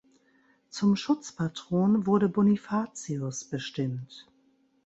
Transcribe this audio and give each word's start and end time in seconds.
Zum 0.69 0.95
Schutzpatron 0.95 2.07
wurde 2.07 2.27
Bonifatius 2.27 3.43
bestimmt. 3.43 4.25